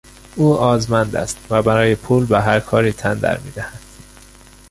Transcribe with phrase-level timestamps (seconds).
[0.35, 3.79] او آزمند است و برای پول به هر کاری تن در میدهد.